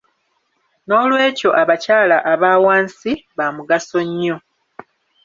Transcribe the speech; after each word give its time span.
Noolwekyo 0.87 1.49
abakyala 1.61 2.17
aba 2.31 2.51
wansi 2.65 3.11
ba 3.37 3.45
mugaso 3.55 3.99
nnyo. 4.07 4.35